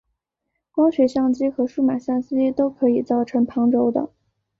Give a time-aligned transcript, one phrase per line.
[0.71, 4.09] 光学相机和数码相机都可以造成旁轴的。